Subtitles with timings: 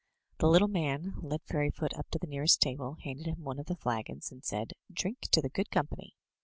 [0.39, 3.75] The little man led Fairyfoot up to the nearest table, handed him one of the
[3.75, 6.15] flagons, and said, "Drink to the good company!'